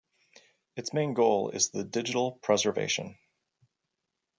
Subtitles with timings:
[0.75, 3.19] Its main goal is the digital preservation.